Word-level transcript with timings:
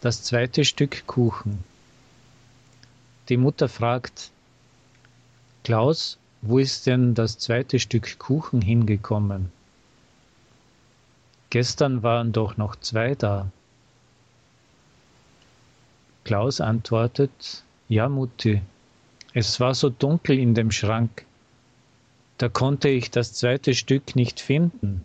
das 0.00 0.22
zweite 0.22 0.64
Stück 0.64 1.06
Kuchen. 1.06 1.62
Die 3.28 3.36
Mutter 3.36 3.68
fragt, 3.68 4.30
Klaus, 5.62 6.18
wo 6.42 6.58
ist 6.58 6.86
denn 6.86 7.14
das 7.14 7.38
zweite 7.38 7.78
Stück 7.78 8.18
Kuchen 8.18 8.62
hingekommen? 8.62 9.52
Gestern 11.50 12.02
waren 12.02 12.32
doch 12.32 12.56
noch 12.56 12.76
zwei 12.76 13.14
da. 13.14 13.50
Klaus 16.24 16.60
antwortet, 16.60 17.62
ja 17.88 18.08
Mutti, 18.08 18.62
es 19.34 19.60
war 19.60 19.74
so 19.74 19.90
dunkel 19.90 20.38
in 20.38 20.54
dem 20.54 20.70
Schrank, 20.70 21.26
da 22.38 22.48
konnte 22.48 22.88
ich 22.88 23.10
das 23.10 23.34
zweite 23.34 23.74
Stück 23.74 24.16
nicht 24.16 24.40
finden. 24.40 25.04